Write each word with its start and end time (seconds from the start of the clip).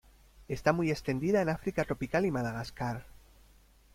Está 0.47 0.73
muy 0.73 0.89
extendida 0.89 1.43
en 1.43 1.49
África 1.49 1.83
tropical 1.85 2.25
y 2.25 2.31
Madagascar. 2.31 3.05